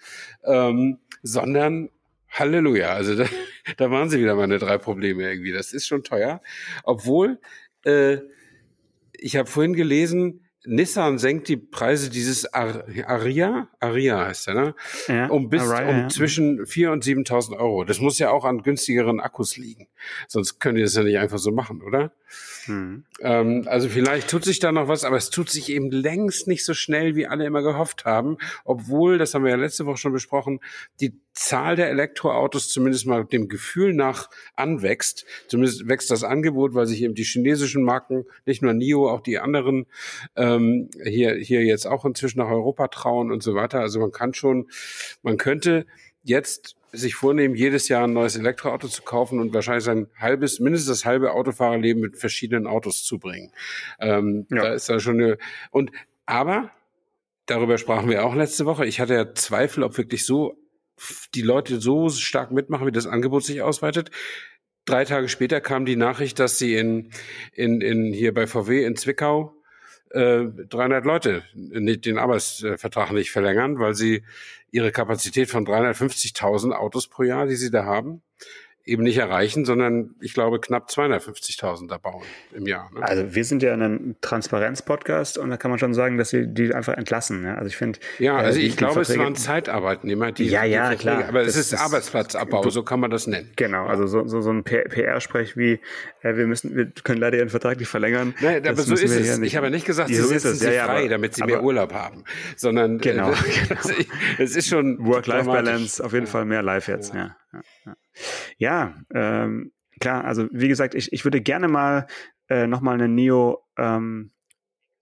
[0.46, 1.92] ähm, sondern
[2.40, 2.90] Halleluja.
[2.94, 3.26] Also da,
[3.78, 5.52] da waren sie wieder meine drei Probleme irgendwie.
[5.52, 6.42] Das ist schon teuer.
[6.84, 7.40] Obwohl,
[7.84, 8.18] äh,
[9.14, 14.76] ich habe vorhin gelesen, Nissan senkt die Preise dieses Aria, Aria heißt der, ne?
[15.08, 16.08] Ja, um bis Aria, um ja.
[16.10, 17.86] zwischen 4.000 und 7.000 Euro.
[17.86, 19.88] Das muss ja auch an günstigeren Akkus liegen.
[20.28, 22.12] Sonst können die das ja nicht einfach so machen, oder?
[22.68, 23.06] Mhm.
[23.22, 26.66] Ähm, also vielleicht tut sich da noch was, aber es tut sich eben längst nicht
[26.66, 28.38] so schnell, wie alle immer gehofft haben.
[28.66, 30.60] Obwohl, das haben wir ja letzte Woche schon besprochen,
[31.00, 35.26] die Zahl der Elektroautos zumindest mal dem Gefühl nach anwächst.
[35.48, 39.38] Zumindest wächst das Angebot, weil sich eben die chinesischen Marken, nicht nur NIO, auch die
[39.38, 39.86] anderen
[40.36, 43.80] ähm, hier, hier jetzt auch inzwischen nach Europa trauen und so weiter.
[43.80, 44.68] Also man kann schon,
[45.22, 45.86] man könnte
[46.30, 50.90] jetzt sich vornehmen, jedes Jahr ein neues Elektroauto zu kaufen und wahrscheinlich sein halbes, mindestens
[50.90, 53.52] das halbe Autofahrerleben mit verschiedenen Autos zubringen.
[54.00, 54.64] Ähm, ja.
[54.64, 55.38] Da ist da schon eine,
[55.72, 55.92] und,
[56.26, 56.72] aber,
[57.46, 60.58] darüber sprachen wir auch letzte Woche, ich hatte ja Zweifel, ob wirklich so
[61.36, 64.10] die Leute so stark mitmachen, wie das Angebot sich ausweitet.
[64.86, 67.12] Drei Tage später kam die Nachricht, dass sie in,
[67.52, 69.57] in, in hier bei VW in Zwickau
[70.12, 74.24] äh, 300 Leute den Arbeitsvertrag nicht verlängern, weil sie
[74.72, 78.22] ihre Kapazität von 350.000 Autos pro Jahr, die sie da haben,
[78.88, 82.24] eben nicht erreichen, sondern ich glaube knapp 250.000 da bauen
[82.54, 82.90] im Jahr.
[82.94, 83.04] Ne?
[83.04, 86.74] Also wir sind ja ein Transparenz-Podcast und da kann man schon sagen, dass sie die
[86.74, 87.42] einfach entlassen.
[87.42, 87.56] Ne?
[87.56, 88.00] Also ich finde.
[88.20, 90.46] Ja, äh, also äh, ich glaube, es waren Zeitarbeitnehmer, die.
[90.46, 91.28] Ja, ja, die klar.
[91.28, 93.52] Aber es ist, ist Arbeitsplatzabbau, so kann man das nennen.
[93.56, 95.80] Genau, also so, so, so ein PR-Sprech wie,
[96.22, 98.34] äh, wir müssen, wir können leider ihren Vertrag nicht verlängern.
[98.42, 99.40] Nein, aber so ist es.
[99.40, 101.94] Ich habe nicht gesagt, sie setzen sich ja, frei, aber, damit sie aber, mehr Urlaub
[101.94, 102.24] haben,
[102.56, 103.36] sondern genau, äh,
[103.68, 103.82] genau.
[104.38, 107.14] es ist schon Work-Life-Balance, auf jeden Fall mehr live jetzt.
[107.14, 107.36] Ja,
[107.86, 107.96] ja,
[108.58, 108.96] ja.
[109.14, 112.08] Ähm, klar, also wie gesagt, ich, ich würde gerne mal
[112.50, 114.32] äh, nochmal eine NIO ähm,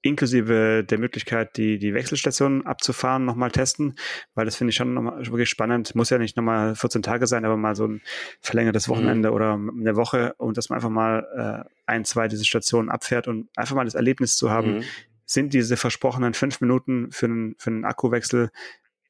[0.06, 3.96] inklusive der Möglichkeit, die, die Wechselstation abzufahren, nochmal testen,
[4.36, 5.96] weil das finde ich schon nochmal wirklich spannend.
[5.96, 8.02] Muss ja nicht nochmal 14 Tage sein, aber mal so ein
[8.40, 8.92] verlängertes mhm.
[8.92, 9.36] Wochenende mhm.
[9.36, 13.50] oder eine Woche und dass man einfach mal äh, ein, zwei diese Stationen abfährt und
[13.56, 14.84] einfach mal das Erlebnis zu haben, mhm.
[15.26, 18.52] sind diese versprochenen fünf Minuten für einen, für einen Akkuwechsel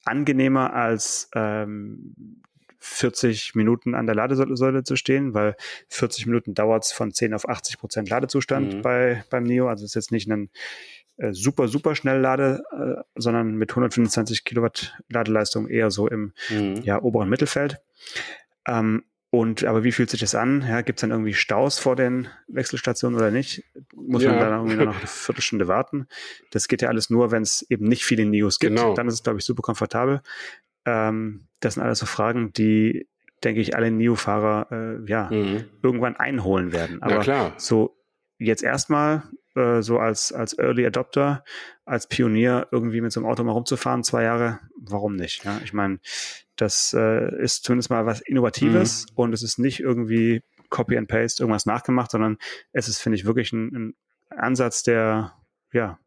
[0.06, 2.42] angenehmer als ähm,
[2.80, 5.56] 40 Minuten an der Ladesäule zu stehen, weil
[5.90, 8.82] 40 Minuten dauert es von 10 auf 80 Prozent Ladezustand mhm.
[8.82, 9.68] bei, beim Neo.
[9.68, 10.50] Also es ist jetzt nicht ein
[11.18, 16.82] äh, super, super schnell Lade, äh, sondern mit 125 Kilowatt Ladeleistung eher so im mhm.
[16.84, 17.82] ja, oberen Mittelfeld.
[18.68, 20.66] Ähm, und aber wie fühlt sich das an?
[20.66, 23.66] Ja, Gibt es dann irgendwie Staus vor den Wechselstationen oder nicht?
[23.94, 24.30] Muss ja.
[24.32, 26.08] man dann irgendwie noch eine Viertelstunde warten?
[26.52, 28.78] Das geht ja alles nur, wenn es eben nicht viele Neos gibt.
[28.78, 28.94] Genau.
[28.94, 30.22] Dann ist es, glaube ich, super komfortabel.
[30.86, 33.08] Ähm, das sind alles so Fragen, die,
[33.44, 35.66] denke ich, alle NIO-Fahrer äh, ja, mhm.
[35.82, 37.02] irgendwann einholen werden.
[37.02, 37.54] Aber klar.
[37.58, 37.98] so
[38.38, 39.24] jetzt erstmal
[39.56, 41.44] äh, so als, als Early Adopter,
[41.86, 45.46] als Pionier irgendwie mit so einem Auto mal rumzufahren, zwei Jahre, warum nicht?
[45.46, 45.60] Ja?
[45.64, 46.00] Ich meine,
[46.56, 49.16] das äh, ist zumindest mal was Innovatives mhm.
[49.16, 52.38] und es ist nicht irgendwie Copy and Paste, irgendwas nachgemacht, sondern
[52.74, 53.94] es ist, finde ich, wirklich ein,
[54.30, 55.34] ein Ansatz, der,
[55.72, 56.00] ja,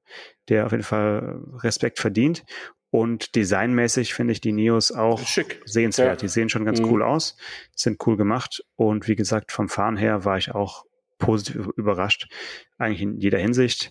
[0.49, 2.45] der auf jeden Fall Respekt verdient.
[2.91, 5.61] Und designmäßig finde ich die Neos auch Schick.
[5.67, 6.23] sehenswert.
[6.23, 6.27] Ja.
[6.27, 6.87] Die sehen schon ganz mhm.
[6.87, 7.37] cool aus,
[7.75, 8.65] sind cool gemacht.
[8.77, 10.85] Und wie gesagt, vom Fahren her war ich auch
[11.19, 12.33] positiv überrascht,
[12.79, 13.91] eigentlich in jeder Hinsicht.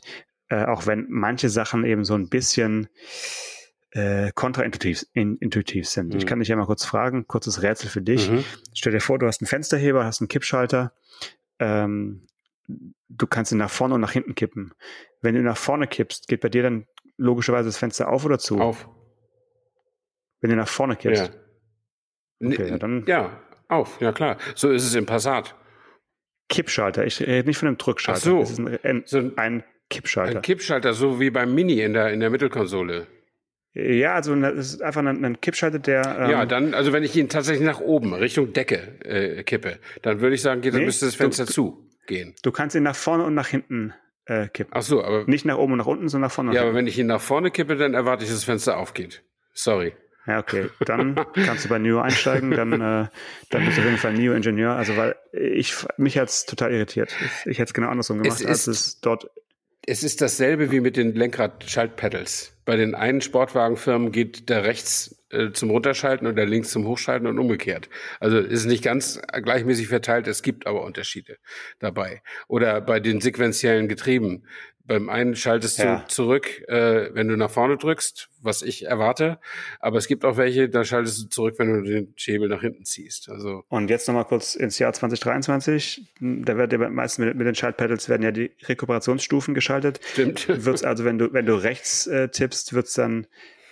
[0.49, 2.87] äh, auch wenn manche Sachen eben so ein bisschen
[3.91, 6.13] äh, kontraintuitiv in, intuitiv sind.
[6.13, 6.17] Mhm.
[6.17, 8.29] Ich kann dich ja mal kurz fragen, kurzes Rätsel für dich.
[8.29, 8.43] Mhm.
[8.73, 10.93] Stell dir vor, du hast einen Fensterheber, hast einen Kippschalter,
[11.59, 12.27] ähm,
[12.67, 14.73] du kannst ihn nach vorne und nach hinten kippen.
[15.21, 16.85] Wenn du nach vorne kippst, geht bei dir dann
[17.17, 18.59] logischerweise das Fenster auf oder zu?
[18.59, 18.87] Auf.
[20.41, 21.31] Wenn du nach vorne kippst.
[22.39, 22.47] Ja.
[22.47, 24.37] Okay, ja, dann ja, auf, ja klar.
[24.55, 25.55] So ist es im Passat.
[26.49, 28.19] Kippschalter, ich rede nicht von einem Drückschalter.
[28.19, 28.41] Ach so.
[28.41, 30.37] Es ist ein, ein, so ein, ein Kippschalter.
[30.37, 33.07] Ein Kippschalter, so wie beim Mini in der, in der Mittelkonsole.
[33.73, 36.19] Ja, also es ist einfach ein, ein Kippschalter, der.
[36.19, 40.21] Ähm ja, dann, also wenn ich ihn tatsächlich nach oben, Richtung Decke äh, kippe, dann
[40.21, 42.33] würde ich sagen, geht, dann nee, müsste das Fenster du, zu gehen.
[42.41, 43.93] Du kannst ihn nach vorne und nach hinten
[44.27, 44.71] äh, kippen.
[44.75, 45.23] Ach so, aber.
[45.25, 47.21] Nicht nach oben und nach unten, sondern nach vorne Ja, aber wenn ich ihn nach
[47.21, 49.23] vorne kippe, dann erwarte ich, dass das Fenster aufgeht.
[49.53, 49.93] Sorry.
[50.27, 50.69] Ja, okay.
[50.85, 53.07] Dann kannst du bei NIO einsteigen, dann, äh,
[53.49, 54.73] dann bist du auf jeden Fall NIO-Ingenieur.
[54.73, 57.15] Also weil ich mich hat's total irritiert.
[57.19, 59.29] Ich, ich hätte es genau andersrum gemacht, es als es dort
[59.89, 62.53] es ist dasselbe wie mit den Lenkrad-Schaltpedals.
[62.65, 67.27] Bei den einen Sportwagenfirmen geht der rechts äh, zum Runterschalten und der links zum Hochschalten
[67.27, 67.89] und umgekehrt.
[68.19, 71.37] Also ist nicht ganz gleichmäßig verteilt, es gibt aber Unterschiede
[71.79, 72.21] dabei.
[72.47, 74.43] Oder bei den sequentiellen Getrieben
[74.87, 75.99] beim einen schaltest ja.
[75.99, 79.39] du zurück, äh, wenn du nach vorne drückst, was ich erwarte.
[79.79, 82.85] Aber es gibt auch welche, da schaltest du zurück, wenn du den Schäbel nach hinten
[82.85, 83.29] ziehst.
[83.29, 86.13] Also und jetzt nochmal kurz ins Jahr 2023.
[86.21, 89.99] Da wird ja meistens mit, mit, den Schaltpedals werden ja die Rekuperationsstufen geschaltet.
[90.13, 90.47] Stimmt.
[90.47, 93.27] Wird's also, wenn du, wenn du rechts äh, tippst, wird's dann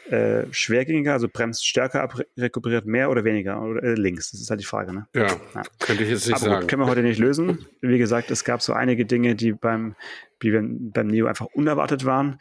[0.10, 4.32] äh, schwergängiger, also bremst stärker ab, rekuperiert mehr oder weniger oder äh, links?
[4.32, 5.08] Das ist halt die Frage, ne?
[5.16, 5.64] Ja, ja.
[5.80, 6.68] könnte ich jetzt nicht Aber sagen.
[6.68, 7.66] können wir heute nicht lösen.
[7.82, 9.96] Wie gesagt, es gab so einige Dinge, die beim,
[10.42, 12.40] die beim Neo einfach unerwartet waren.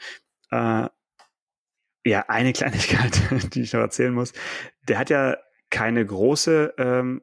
[0.51, 0.89] Äh,
[2.07, 3.21] ja, eine Kleinigkeit,
[3.55, 4.33] die ich noch erzählen muss.
[4.89, 5.37] Der hat ja
[5.71, 7.23] keine große ähm,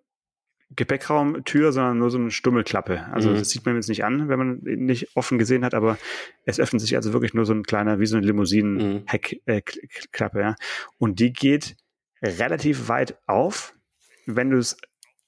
[0.75, 3.05] Gepäckraumtür, sondern nur so eine Stummelklappe.
[3.11, 3.35] Also mhm.
[3.35, 5.97] das sieht man jetzt nicht an, wenn man ihn nicht offen gesehen hat, aber
[6.45, 10.39] es öffnet sich also wirklich nur so ein kleiner, wie so eine Limousinen-Heckklappe, mhm.
[10.39, 10.55] äh, ja.
[10.97, 11.75] Und die geht
[12.21, 13.75] relativ weit auf,
[14.25, 14.77] wenn du es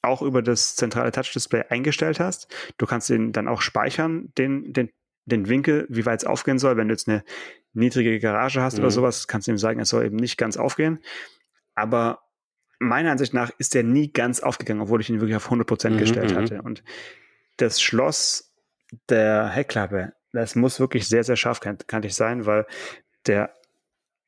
[0.01, 2.53] auch über das zentrale Touch-Display eingestellt hast.
[2.77, 4.89] Du kannst den dann auch speichern, den, den,
[5.25, 6.77] den Winkel, wie weit es aufgehen soll.
[6.77, 7.23] Wenn du jetzt eine
[7.73, 8.81] niedrige Garage hast mhm.
[8.81, 10.99] oder sowas, kannst du ihm sagen, es soll eben nicht ganz aufgehen.
[11.73, 12.22] Aber
[12.83, 15.95] meiner Ansicht nach ist der nie ganz aufgegangen, obwohl ich ihn wirklich auf 100 Prozent
[15.95, 16.35] mhm, gestellt mhm.
[16.35, 16.61] hatte.
[16.61, 16.83] Und
[17.57, 18.53] das Schloss
[19.09, 22.65] der Heckklappe, das muss wirklich sehr, sehr scharf scharfkantig sein, weil
[23.27, 23.53] der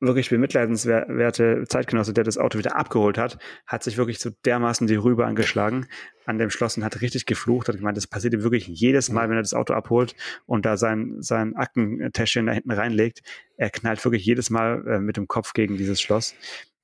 [0.02, 4.96] wirklich bemitleidenswerte Zeitgenosse, der das Auto wieder abgeholt hat, hat sich wirklich so dermaßen die
[4.96, 5.88] Rübe angeschlagen
[6.26, 7.70] an dem Schloss und hat richtig geflucht.
[7.70, 10.16] Hat gemeint, das passiert ihm wirklich jedes Mal, wenn er das Auto abholt
[10.46, 13.22] und da sein, sein Aktentäschchen da hinten reinlegt.
[13.58, 16.36] Er knallt wirklich jedes Mal äh, mit dem Kopf gegen dieses Schloss.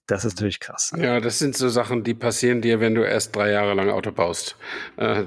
[0.07, 0.91] Das ist natürlich krass.
[0.97, 4.11] Ja, das sind so Sachen, die passieren dir, wenn du erst drei Jahre lang Auto
[4.11, 4.57] baust,
[4.97, 5.23] äh,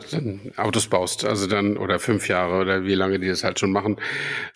[0.57, 3.97] Autos baust, also dann oder fünf Jahre oder wie lange die das halt schon machen.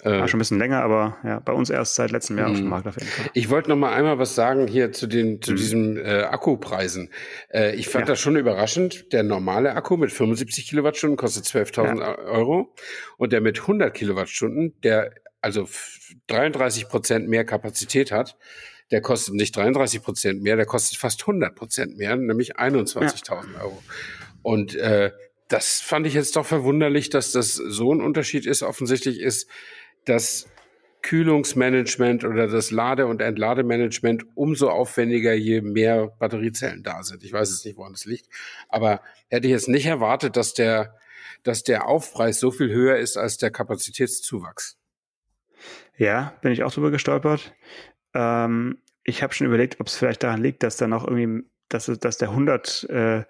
[0.02, 2.64] Äh, schon ein bisschen länger, aber ja, bei uns erst seit letztem Jahr auf dem
[2.64, 2.70] mhm.
[2.70, 3.26] Markt auf jeden Fall.
[3.32, 5.56] Ich wollte noch mal einmal was sagen hier zu den zu mhm.
[5.56, 7.10] diesen äh, Akkupreisen.
[7.50, 8.12] Äh, ich fand ja.
[8.12, 9.12] das schon überraschend.
[9.12, 12.18] Der normale Akku mit 75 Kilowattstunden kostet 12.000 ja.
[12.18, 12.74] Euro
[13.16, 15.68] und der mit 100 Kilowattstunden, der also
[16.26, 18.36] 33 Prozent mehr Kapazität hat,
[18.90, 23.60] der kostet nicht 33 Prozent mehr, der kostet fast 100 Prozent mehr, nämlich 21.000 ja.
[23.60, 23.82] Euro.
[24.42, 25.12] Und äh,
[25.48, 28.62] das fand ich jetzt doch verwunderlich, dass das so ein Unterschied ist.
[28.62, 29.48] Offensichtlich ist
[30.04, 30.48] das
[31.02, 37.24] Kühlungsmanagement oder das Lade- und Entlademanagement umso aufwendiger, je mehr Batteriezellen da sind.
[37.24, 38.28] Ich weiß jetzt nicht, woran es liegt,
[38.68, 40.96] aber hätte ich jetzt nicht erwartet, dass der,
[41.44, 44.76] dass der Aufpreis so viel höher ist als der Kapazitätszuwachs.
[45.96, 47.54] Ja, bin ich auch drüber gestolpert.
[48.18, 51.86] Ähm, ich habe schon überlegt, ob es vielleicht daran liegt, dass da noch irgendwie, dass,
[51.86, 53.24] dass der 100 äh,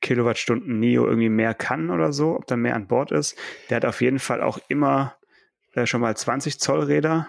[0.00, 3.36] Kilowattstunden Neo irgendwie mehr kann oder so, ob da mehr an Bord ist.
[3.68, 5.16] Der hat auf jeden Fall auch immer
[5.74, 7.28] äh, schon mal 20 Zoll Räder.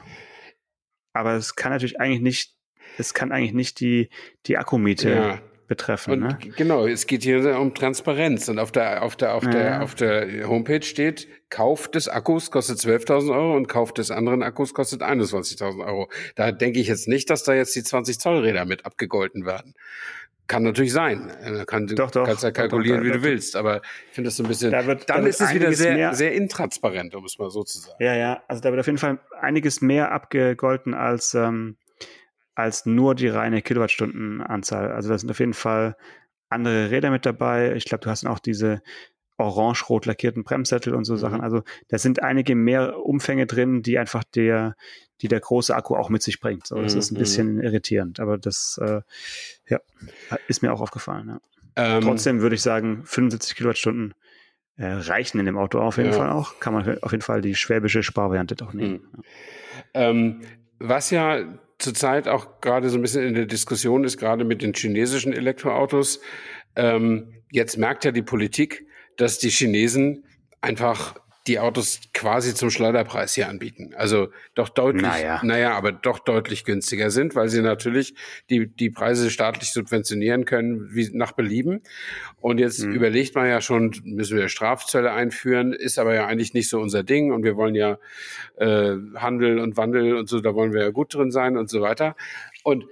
[1.11, 2.55] Aber es kann natürlich eigentlich nicht,
[2.97, 4.09] es kann eigentlich nicht die,
[4.45, 6.11] die Akkumiete ja betreffen.
[6.11, 6.37] Und ne?
[6.57, 8.49] genau, es geht hier um Transparenz.
[8.49, 9.51] Und auf der, auf der, auf ja.
[9.51, 14.43] der, auf der Homepage steht, Kauf des Akkus kostet 12.000 Euro und Kauf des anderen
[14.43, 16.09] Akkus kostet 21.000 Euro.
[16.35, 19.73] Da denke ich jetzt nicht, dass da jetzt die 20 Zoll Räder mit abgegolten werden.
[20.47, 21.31] Kann natürlich sein.
[21.67, 23.55] Kann, doch, doch, kannst ja kalkulieren, doch, doch, wie du willst.
[23.55, 23.77] Aber
[24.09, 24.71] ich finde das so ein bisschen.
[24.71, 27.63] Da wird, dann da ist es wieder sehr, mehr, sehr intransparent, um es mal so
[27.63, 27.95] zu sagen.
[28.03, 28.43] Ja, ja.
[28.49, 31.77] Also da wird auf jeden Fall einiges mehr abgegolten als ähm,
[32.55, 34.91] als nur die reine Kilowattstundenanzahl.
[34.91, 35.95] Also da sind auf jeden Fall
[36.49, 37.73] andere Räder mit dabei.
[37.75, 38.81] Ich glaube, du hast auch diese
[39.37, 41.17] orange-rot lackierten Bremssättel und so mhm.
[41.17, 41.41] Sachen.
[41.41, 44.75] Also da sind einige mehr Umfänge drin, die einfach der,
[45.21, 46.67] die der große Akku auch mit sich bringt.
[46.67, 46.99] So, das mhm.
[46.99, 47.19] ist ein mhm.
[47.19, 49.01] bisschen irritierend, aber das äh,
[49.67, 49.79] ja,
[50.47, 51.29] ist mir auch aufgefallen.
[51.29, 51.39] Ja.
[51.75, 54.13] Ähm, Trotzdem würde ich sagen, 75 Kilowattstunden
[54.77, 56.17] äh, reichen in dem Auto auf jeden ja.
[56.17, 56.59] Fall auch.
[56.59, 59.07] Kann man auf jeden Fall die schwäbische Sparvariante doch nehmen.
[59.13, 59.23] Mhm.
[59.93, 60.41] Ähm,
[60.79, 61.43] was ja
[61.81, 66.21] zurzeit auch gerade so ein bisschen in der Diskussion ist, gerade mit den chinesischen Elektroautos.
[66.75, 68.85] Ähm, jetzt merkt ja die Politik,
[69.17, 70.25] dass die Chinesen
[70.61, 71.15] einfach
[71.47, 73.93] die Autos quasi zum Schleuderpreis hier anbieten.
[73.95, 75.41] Also doch deutlich, naja.
[75.43, 78.13] naja, aber doch deutlich günstiger sind, weil sie natürlich
[78.49, 81.81] die, die Preise staatlich subventionieren können, wie nach Belieben.
[82.37, 82.93] Und jetzt mhm.
[82.93, 87.03] überlegt man ja schon, müssen wir Strafzölle einführen, ist aber ja eigentlich nicht so unser
[87.03, 87.97] Ding und wir wollen ja
[88.57, 91.81] äh, Handel und Wandel und so, da wollen wir ja gut drin sein und so
[91.81, 92.15] weiter.
[92.63, 92.85] Und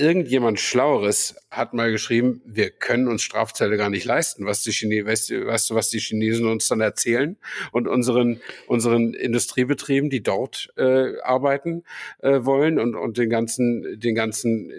[0.00, 5.04] irgendjemand Schlaueres hat mal geschrieben, wir können uns Strafzölle gar nicht leisten, was die, Chine
[5.04, 7.36] weißt, weißt du, was die Chinesen uns dann erzählen
[7.72, 11.84] und unseren, unseren Industriebetrieben, die dort äh, arbeiten
[12.20, 14.70] äh, wollen und, und den ganzen, den ganzen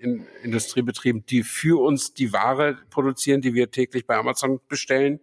[0.00, 5.20] in Industriebetrieben, die für uns die Ware produzieren, die wir täglich bei Amazon bestellen,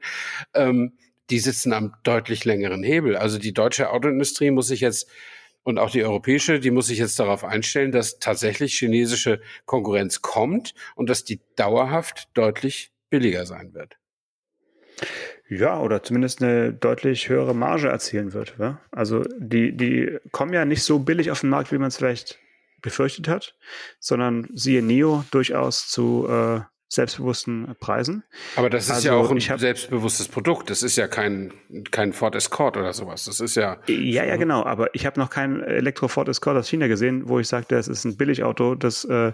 [0.54, 0.94] ähm,
[1.30, 3.16] die sitzen am deutlich längeren Hebel.
[3.16, 5.10] Also die deutsche Autoindustrie muss sich jetzt
[5.64, 10.74] und auch die europäische, die muss sich jetzt darauf einstellen, dass tatsächlich chinesische Konkurrenz kommt
[10.96, 13.98] und dass die dauerhaft deutlich billiger sein wird.
[15.50, 18.56] Ja, oder zumindest eine deutlich höhere Marge erzielen wird.
[18.60, 18.82] Ja?
[18.92, 22.40] Also die, die kommen ja nicht so billig auf den Markt, wie man es vielleicht
[22.82, 23.56] befürchtet hat,
[24.00, 26.62] sondern siehe Neo durchaus zu äh,
[26.94, 28.24] selbstbewussten Preisen.
[28.56, 30.70] Aber das ist also ja auch ein hab, selbstbewusstes Produkt.
[30.70, 31.52] Das ist ja kein,
[31.90, 33.26] kein Ford Escort oder sowas.
[33.26, 33.80] Das ist ja.
[33.88, 34.64] Ja, ja, genau.
[34.64, 37.88] Aber ich habe noch kein Elektro Ford Escort aus China gesehen, wo ich sagte, es
[37.88, 39.34] ist ein Billigauto, das, äh,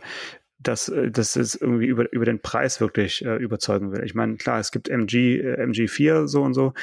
[0.60, 4.06] das, äh, das ist irgendwie über, über den Preis wirklich äh, überzeugen will.
[4.06, 6.74] Ich meine, klar, es gibt MG, äh, MG4 so und so.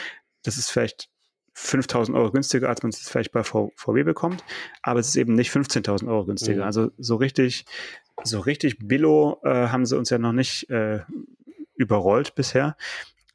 [0.42, 1.08] Das ist vielleicht
[1.54, 4.44] 5000 Euro günstiger, als man es vielleicht bei VW bekommt,
[4.82, 6.58] aber es ist eben nicht 15.000 Euro günstiger.
[6.58, 6.64] Mhm.
[6.64, 7.64] Also so richtig
[8.24, 11.00] so richtig Billo äh, haben sie uns ja noch nicht äh,
[11.74, 12.76] überrollt bisher.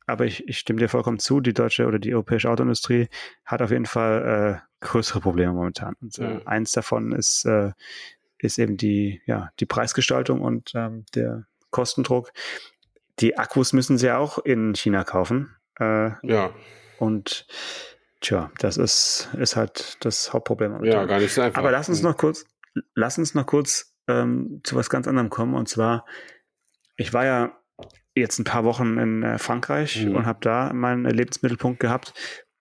[0.07, 3.07] Aber ich, ich stimme dir vollkommen zu, die deutsche oder die europäische Autoindustrie
[3.45, 5.95] hat auf jeden Fall äh, größere Probleme momentan.
[6.01, 6.41] Und äh, mhm.
[6.45, 7.71] eins davon ist, äh,
[8.39, 12.33] ist eben die, ja, die Preisgestaltung und ähm, der Kostendruck.
[13.19, 15.55] Die Akkus müssen sie auch in China kaufen.
[15.79, 16.53] Äh, ja.
[16.97, 17.45] Und
[18.19, 20.71] tja, das ist, ist halt das Hauptproblem.
[20.71, 20.93] Momentan.
[20.93, 21.59] Ja, gar nicht so einfach.
[21.59, 22.45] Aber lass uns noch kurz,
[22.95, 25.53] lass uns noch kurz ähm, zu was ganz anderem kommen.
[25.53, 26.05] Und zwar,
[26.97, 27.57] ich war ja
[28.15, 30.15] jetzt ein paar Wochen in äh, Frankreich mhm.
[30.15, 32.13] und habe da meinen Lebensmittelpunkt gehabt.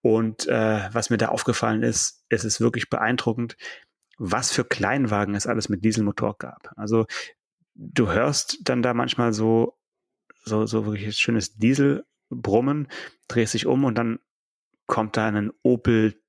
[0.02, 3.56] Und äh, was mir da aufgefallen ist, es ist wirklich beeindruckend,
[4.16, 6.72] was für Kleinwagen es alles mit Dieselmotor gab.
[6.76, 7.06] Also
[7.74, 9.78] du hörst dann da manchmal so,
[10.44, 12.88] so, so wirklich schönes Dieselbrummen,
[13.28, 14.18] drehst dich um und dann
[14.86, 16.19] kommt da ein Opel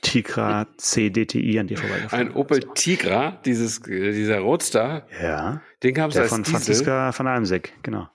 [0.00, 2.28] Tigra CDTI an dir vorbeigefahren.
[2.28, 5.06] Ein Opel Tigra, dieses, dieser Roadster.
[5.22, 5.62] Ja.
[5.82, 6.54] Den gab es als von Diesel.
[6.54, 8.08] Franziska von Almsek, genau.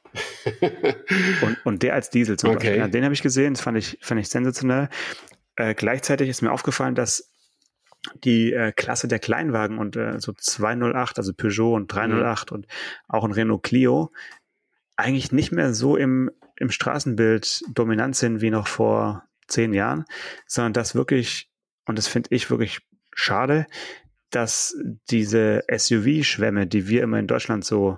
[1.41, 2.57] und, und der als Diesel zum okay.
[2.57, 2.77] Beispiel.
[2.77, 4.89] Ja, den habe ich gesehen, das fand ich, fand ich sensationell.
[5.55, 7.31] Äh, gleichzeitig ist mir aufgefallen, dass
[8.23, 12.55] die äh, Klasse der Kleinwagen und äh, so 208, also Peugeot und 308 mhm.
[12.55, 12.67] und
[13.07, 14.11] auch ein Renault Clio
[14.95, 20.05] eigentlich nicht mehr so im, im Straßenbild dominant sind wie noch vor zehn Jahren,
[20.47, 21.49] sondern dass wirklich,
[21.85, 22.79] und das finde ich wirklich
[23.13, 23.67] schade,
[24.29, 24.75] dass
[25.09, 27.97] diese SUV-Schwämme, die wir immer in Deutschland so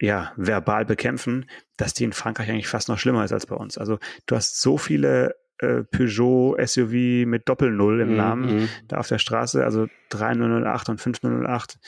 [0.00, 3.78] ja, verbal bekämpfen, dass die in Frankreich eigentlich fast noch schlimmer ist als bei uns.
[3.78, 8.16] Also du hast so viele äh, Peugeot SUV mit Doppel-Null im mhm.
[8.16, 11.78] Namen mm da auf der Straße, also 3008 und 5008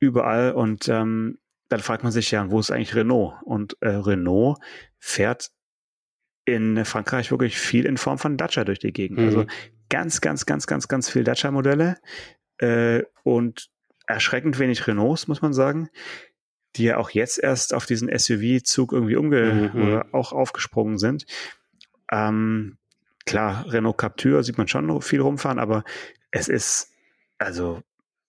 [0.00, 1.38] überall und ähm,
[1.70, 3.34] dann fragt man sich ja, wo ist eigentlich Renault?
[3.44, 4.58] Und äh, Renault
[4.98, 5.50] fährt
[6.44, 9.18] in Frankreich wirklich viel in Form von Dacia durch die Gegend.
[9.18, 9.48] Also mhm.
[9.48, 11.98] Also ganz, ganz, ganz, ganz, ganz viel Dacia-Modelle
[12.58, 13.70] äh, und
[14.06, 15.88] erschreckend wenig Renaults, muss man sagen,
[16.76, 19.82] die ja auch jetzt erst auf diesen SUV-Zug irgendwie umge mhm.
[19.82, 21.26] oder auch aufgesprungen sind.
[22.10, 22.78] Ähm,
[23.26, 25.84] klar, Renault Captur sieht man schon viel rumfahren, aber
[26.30, 26.92] es ist
[27.38, 27.82] also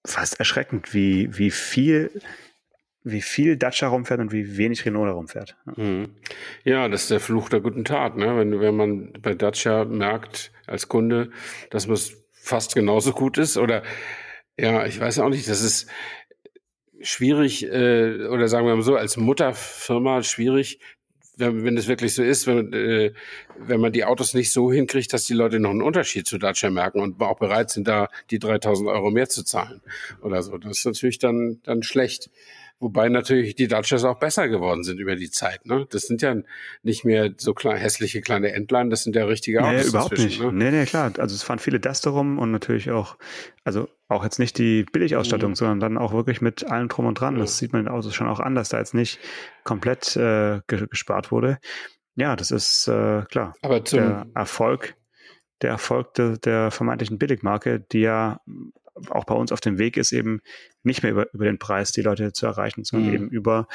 [0.06, 2.21] fast erschreckend, wie, wie viel
[3.04, 5.56] wie viel Dacia rumfährt und wie wenig Renault da rumfährt.
[5.66, 5.84] Ja.
[5.84, 6.10] Mhm.
[6.64, 8.18] ja, das ist der Fluch der guten Tat.
[8.18, 8.38] Ne?
[8.38, 11.32] Wenn, wenn man bei Dacia merkt als Kunde,
[11.70, 13.84] dass es fast genauso gut ist oder
[14.58, 15.90] ja, ich weiß auch nicht, das ist
[17.02, 20.80] schwierig äh, oder sagen wir mal so, als Mutterfirma schwierig,
[21.38, 23.14] wenn, wenn es wirklich so ist, wenn, äh,
[23.58, 26.70] wenn man die Autos nicht so hinkriegt, dass die Leute noch einen Unterschied zu Dacia
[26.70, 29.82] merken und auch bereit sind, da die 3000 Euro mehr zu zahlen
[30.22, 30.58] oder so.
[30.58, 32.30] Das ist natürlich dann, dann schlecht.
[32.82, 35.67] Wobei natürlich die Dodgers auch besser geworden sind über die Zeit.
[35.67, 35.86] Ne?
[35.91, 36.36] Das sind ja
[36.82, 39.84] nicht mehr so klein, hässliche kleine Entlein, das sind ja richtige Autos.
[39.84, 40.41] Nee, überhaupt nicht.
[40.41, 40.52] Ne?
[40.52, 41.13] Nee, nee, klar.
[41.20, 43.17] Also es fahren viele Duster rum und natürlich auch,
[43.63, 45.56] also auch jetzt nicht die Billigausstattung, mhm.
[45.56, 47.36] sondern dann auch wirklich mit allem drum und dran.
[47.36, 47.39] Mhm.
[47.39, 49.20] Das sieht man in den Autos schon auch an, dass da jetzt nicht
[49.63, 51.60] komplett äh, gespart wurde.
[52.15, 53.54] Ja, das ist äh, klar.
[53.62, 54.96] Aber zum, der Erfolg
[55.62, 58.41] der Erfolg de, der vermeintlichen Billigmarke, die ja
[59.10, 60.41] auch bei uns auf dem Weg ist, eben
[60.84, 63.15] nicht mehr über, über den Preis die Leute zu erreichen, sondern mhm.
[63.15, 63.67] eben über,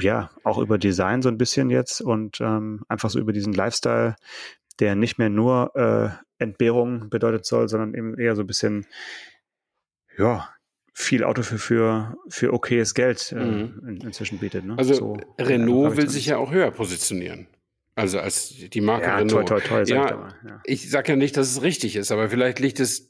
[0.00, 4.16] ja, auch über Design so ein bisschen jetzt und ähm, einfach so über diesen Lifestyle,
[4.78, 8.86] der nicht mehr nur äh, Entbehrung bedeutet soll, sondern eben eher so ein bisschen,
[10.16, 10.48] ja,
[10.92, 13.82] viel Auto für, für, für okayes Geld äh, mhm.
[13.86, 14.64] in, inzwischen bietet.
[14.64, 14.76] Ne?
[14.78, 17.46] Also so, Renault will sich ja auch höher positionieren.
[17.94, 19.48] Also als die Marke ja, Renault.
[19.48, 20.60] Toi, toi, toi, ja, ich, ja.
[20.64, 23.09] ich sage ja nicht, dass es richtig ist, aber vielleicht liegt es,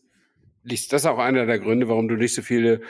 [0.63, 2.81] liegt das auch einer der Gründe, warum du nicht so viele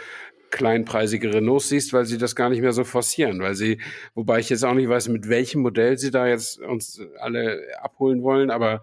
[0.50, 3.80] kleinpreisige Renaults siehst, weil sie das gar nicht mehr so forcieren, weil sie,
[4.14, 8.22] wobei ich jetzt auch nicht weiß, mit welchem Modell sie da jetzt uns alle abholen
[8.22, 8.82] wollen, aber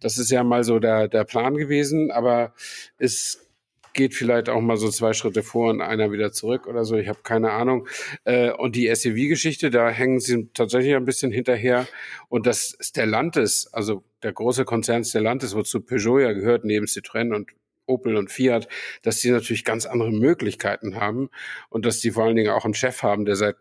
[0.00, 2.54] das ist ja mal so der, der Plan gewesen, aber
[2.98, 3.48] es
[3.94, 6.96] geht vielleicht auch mal so zwei Schritte vor und einer wieder zurück oder so.
[6.96, 7.88] Ich habe keine Ahnung.
[8.24, 11.88] Äh, und die SUV-Geschichte, da hängen sie tatsächlich ein bisschen hinterher.
[12.28, 17.50] Und das Stellantis, also der große Konzern Stellantis, wozu Peugeot ja gehört, neben Citroën und
[17.88, 18.68] Opel und Fiat,
[19.02, 21.30] dass die natürlich ganz andere Möglichkeiten haben
[21.70, 23.56] und dass die vor allen Dingen auch einen Chef haben, der seit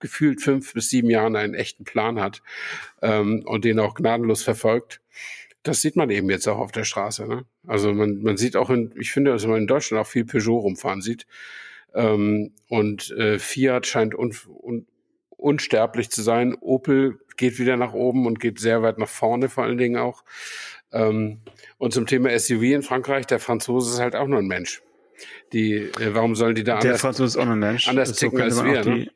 [0.00, 2.42] gefühlt fünf bis sieben Jahren einen echten Plan hat
[3.02, 5.00] ähm, und den auch gnadenlos verfolgt.
[5.62, 7.26] Das sieht man eben jetzt auch auf der Straße.
[7.26, 7.44] Ne?
[7.66, 10.60] Also man, man sieht auch in, ich finde, dass man in Deutschland auch viel Peugeot
[10.60, 11.26] rumfahren sieht.
[11.94, 14.86] Ähm, und äh, Fiat scheint un, un,
[15.28, 16.56] unsterblich zu sein.
[16.60, 20.24] Opel geht wieder nach oben und geht sehr weit nach vorne vor allen Dingen auch.
[20.92, 21.40] Ähm,
[21.78, 24.82] und zum Thema SUV in Frankreich, der Franzose ist halt auch nur ein Mensch.
[25.52, 27.88] Die, äh, warum sollen die da der anders, Der Franzose ist auch nur ein Mensch.
[27.88, 28.84] anders so ticken als wir?
[28.84, 29.10] Ne?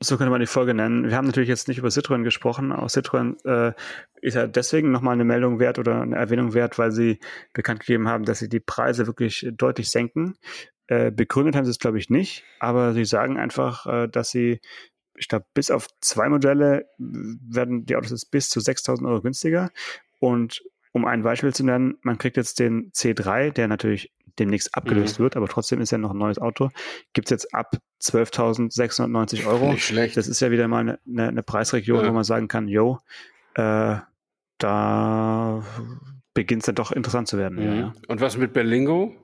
[0.00, 1.08] So könnte man die Folge nennen.
[1.08, 2.72] Wir haben natürlich jetzt nicht über Citroën gesprochen.
[2.72, 3.72] Auch Citroën äh,
[4.20, 7.20] ist ja deswegen nochmal eine Meldung wert oder eine Erwähnung wert, weil sie
[7.52, 10.36] bekannt gegeben haben, dass sie die Preise wirklich deutlich senken.
[10.88, 14.60] Äh, begründet haben sie es, glaube ich, nicht, aber sie sagen einfach, äh, dass sie,
[15.16, 19.70] ich glaube, bis auf zwei Modelle werden die Autos bis zu 6.000 Euro günstiger.
[20.18, 20.62] Und
[20.94, 25.24] um ein Beispiel zu nennen, man kriegt jetzt den C3, der natürlich demnächst abgelöst mhm.
[25.24, 26.70] wird, aber trotzdem ist ja noch ein neues Auto,
[27.12, 29.72] gibt es jetzt ab 12.690 Euro.
[29.72, 30.16] Nicht schlecht.
[30.16, 32.08] Das ist ja wieder mal eine, eine, eine Preisregion, ja.
[32.08, 33.00] wo man sagen kann, yo,
[33.54, 33.96] äh,
[34.58, 35.64] da
[36.32, 37.58] beginnt es dann doch interessant zu werden.
[37.58, 37.78] Mhm.
[37.80, 37.92] Ja.
[38.06, 39.16] Und was mit Berlingo?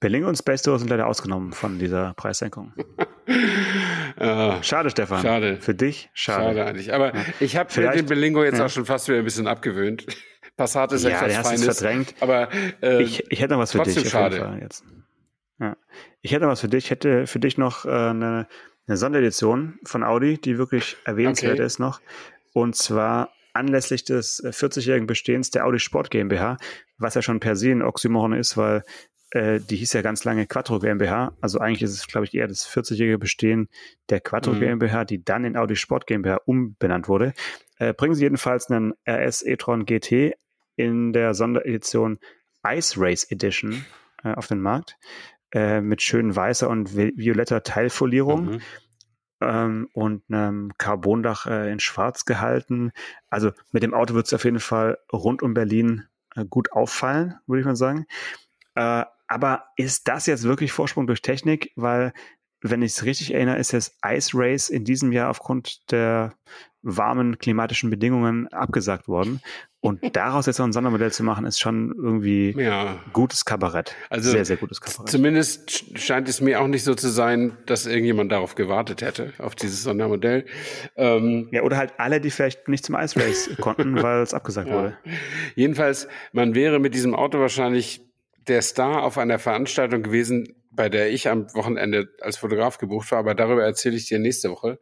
[0.00, 2.72] Berlingo und Space Tour sind leider ausgenommen von dieser Preissenkung.
[4.62, 5.22] schade, Stefan.
[5.22, 5.58] Schade.
[5.60, 6.44] Für dich, schade.
[6.44, 6.94] Schade eigentlich.
[6.94, 7.24] Aber ja.
[7.40, 8.66] ich habe den Berlingo jetzt ja.
[8.66, 10.06] auch schon fast wieder ein bisschen abgewöhnt.
[10.56, 11.64] Passat ist ja, etwas Feines.
[11.64, 12.14] verdrängt.
[12.20, 12.48] Aber
[12.82, 14.08] äh, ich, ich hätte noch was für dich.
[14.08, 14.58] schade.
[14.60, 14.84] Jetzt.
[15.60, 15.76] Ja.
[16.20, 16.86] Ich hätte noch was für dich.
[16.86, 18.48] Ich hätte für dich noch äh, eine,
[18.86, 21.64] eine Sonderedition von Audi, die wirklich erwähnenswert okay.
[21.64, 22.00] ist noch.
[22.52, 26.56] Und zwar anlässlich des 40-jährigen äh, Bestehens der Audi Sport GmbH,
[26.98, 28.84] was ja schon per se ein Oxymoron ist, weil
[29.30, 31.36] äh, die hieß ja ganz lange Quattro GmbH.
[31.40, 33.68] Also eigentlich ist es, glaube ich, eher das 40-jährige Bestehen
[34.08, 34.60] der Quattro mhm.
[34.60, 37.34] GmbH, die dann in Audi Sport GmbH umbenannt wurde.
[37.78, 40.34] Äh, bringen sie jedenfalls einen RS e-tron GT
[40.76, 42.18] in der Sonderedition
[42.66, 43.84] Ice Race Edition
[44.24, 44.96] äh, auf den Markt
[45.52, 48.46] äh, mit schön weißer und violetter Teilfolierung.
[48.46, 48.60] Mhm.
[49.40, 52.90] Ähm, und einem Carbondach äh, in Schwarz gehalten.
[53.28, 56.06] Also mit dem Auto wird es auf jeden Fall rund um Berlin
[56.44, 58.06] gut auffallen, würde ich mal sagen.
[58.74, 61.72] Äh, aber ist das jetzt wirklich Vorsprung durch Technik?
[61.76, 62.12] Weil,
[62.60, 66.34] wenn ich es richtig erinnere, ist das Ice Race in diesem Jahr aufgrund der
[66.82, 69.40] warmen klimatischen Bedingungen abgesagt worden.
[69.80, 73.00] Und daraus jetzt noch ein Sondermodell zu machen, ist schon irgendwie ja.
[73.12, 73.94] gutes Kabarett.
[74.10, 75.08] Also sehr, sehr gutes Kabarett.
[75.08, 79.54] Zumindest scheint es mir auch nicht so zu sein, dass irgendjemand darauf gewartet hätte, auf
[79.54, 80.46] dieses Sondermodell.
[80.96, 84.68] Ähm ja, oder halt alle, die vielleicht nicht zum Ice Race konnten, weil es abgesagt
[84.68, 84.74] ja.
[84.74, 84.98] wurde.
[85.54, 88.02] Jedenfalls, man wäre mit diesem Auto wahrscheinlich
[88.48, 93.18] der Star auf einer Veranstaltung gewesen, bei der ich am Wochenende als Fotograf gebucht war,
[93.18, 94.78] aber darüber erzähle ich dir nächste Woche,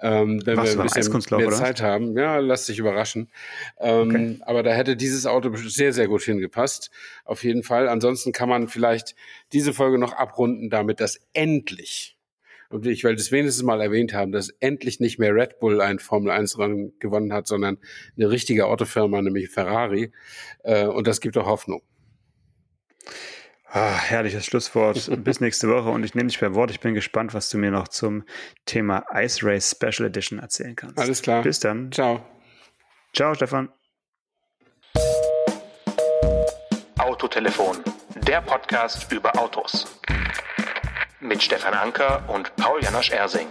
[0.00, 1.88] ähm, wenn Was, wir ein bisschen mehr Zeit oder?
[1.88, 2.16] haben.
[2.16, 3.30] Ja, lass dich überraschen.
[3.78, 4.38] Ähm, okay.
[4.42, 6.90] Aber da hätte dieses Auto sehr, sehr gut hingepasst.
[7.24, 7.88] Auf jeden Fall.
[7.88, 9.14] Ansonsten kann man vielleicht
[9.52, 12.16] diese Folge noch abrunden damit, dass endlich
[12.72, 15.98] und ich will das wenigstens mal erwähnt haben, dass endlich nicht mehr Red Bull ein
[15.98, 17.76] Formel 1 Rennen gewonnen hat, sondern
[18.16, 20.10] eine richtige Autofirma, nämlich Ferrari.
[20.62, 21.82] Äh, und das gibt auch Hoffnung.
[23.74, 25.08] Ah, herrliches Schlusswort.
[25.24, 26.70] Bis nächste Woche und ich nehme dich per Wort.
[26.70, 28.24] Ich bin gespannt, was du mir noch zum
[28.66, 30.98] Thema Ice Race Special Edition erzählen kannst.
[30.98, 31.42] Alles klar.
[31.42, 31.90] Bis dann.
[31.90, 32.22] Ciao.
[33.14, 33.70] Ciao, Stefan.
[36.98, 37.78] Autotelefon,
[38.26, 39.86] der Podcast über Autos.
[41.20, 43.48] Mit Stefan Anker und Paul Janosch Ersing.